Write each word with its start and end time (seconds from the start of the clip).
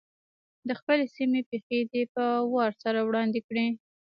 د 0.67 0.69
خپلې 0.79 1.05
سیمې 1.15 1.41
پېښې 1.49 1.79
دې 1.91 2.03
په 2.13 2.23
وار 2.53 2.71
سره 2.83 2.99
وړاندي 3.07 3.41
کړي. 3.47 3.67